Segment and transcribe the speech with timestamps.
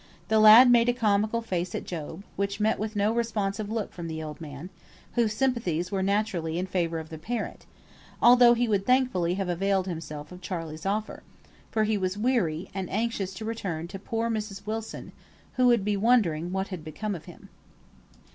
[0.29, 4.07] The lad made a comical face at Job, which met with no responsive look from
[4.07, 4.71] the old man,
[5.13, 7.67] whose sympathies were naturally in favour of the parent;
[8.19, 11.21] although he would thankfully have availed himself of Charley's offer,
[11.69, 14.65] for he was weary, and anxious to return to poor Mrs.
[14.65, 15.11] Wilson,
[15.53, 17.49] who would be wondering what had become of him.